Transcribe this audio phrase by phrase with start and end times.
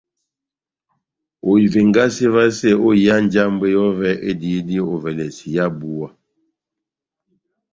[1.49, 6.07] Ohivengase vasɛ ó iha njambwɛ yɔvɛ ediyidi ovɛlɛsɛ iha búwa.